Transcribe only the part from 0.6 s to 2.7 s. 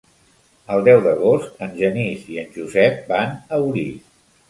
El deu d'agost en Genís i en